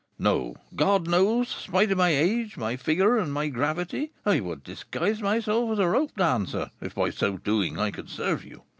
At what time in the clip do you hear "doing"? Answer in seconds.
7.37-7.77